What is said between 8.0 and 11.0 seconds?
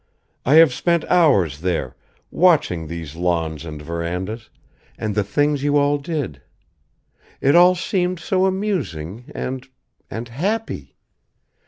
so amusing and, and happy.